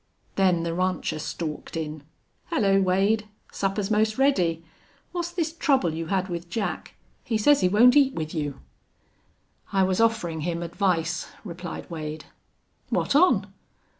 [0.33, 2.01] Then the rancher stalked in.
[2.49, 3.27] "Hullo, Wade!
[3.51, 4.65] Supper's 'most ready.
[5.11, 6.95] What's this trouble you had with Jack?
[7.23, 8.61] He says he won't eat with you."
[9.71, 12.25] "I was offerin' him advice," replied Wade.
[12.89, 13.45] "What on?"